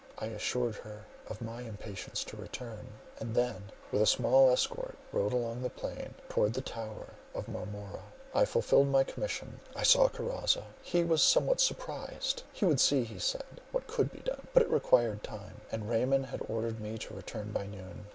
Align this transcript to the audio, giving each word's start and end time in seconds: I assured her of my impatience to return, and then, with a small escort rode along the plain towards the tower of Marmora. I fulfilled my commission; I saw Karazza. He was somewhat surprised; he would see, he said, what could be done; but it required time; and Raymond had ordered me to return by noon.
I 0.17 0.25
assured 0.25 0.77
her 0.77 1.05
of 1.27 1.43
my 1.43 1.61
impatience 1.61 2.23
to 2.23 2.35
return, 2.35 2.87
and 3.19 3.35
then, 3.35 3.71
with 3.91 4.01
a 4.01 4.07
small 4.07 4.51
escort 4.51 4.97
rode 5.11 5.31
along 5.31 5.61
the 5.61 5.69
plain 5.69 6.15
towards 6.27 6.55
the 6.55 6.61
tower 6.61 7.13
of 7.35 7.47
Marmora. 7.47 8.01
I 8.33 8.45
fulfilled 8.45 8.87
my 8.87 9.03
commission; 9.03 9.59
I 9.75 9.83
saw 9.83 10.09
Karazza. 10.09 10.63
He 10.81 11.03
was 11.03 11.21
somewhat 11.21 11.61
surprised; 11.61 12.41
he 12.51 12.65
would 12.65 12.79
see, 12.79 13.03
he 13.03 13.19
said, 13.19 13.61
what 13.71 13.85
could 13.85 14.11
be 14.11 14.21
done; 14.21 14.47
but 14.55 14.63
it 14.63 14.71
required 14.71 15.21
time; 15.21 15.61
and 15.71 15.87
Raymond 15.87 16.25
had 16.25 16.41
ordered 16.49 16.81
me 16.81 16.97
to 16.97 17.13
return 17.13 17.51
by 17.51 17.67
noon. 17.67 18.07